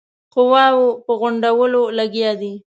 قواوو 0.33 0.89
په 1.05 1.11
غونډولو 1.19 1.81
لګیا 1.97 2.31
دی. 2.41 2.53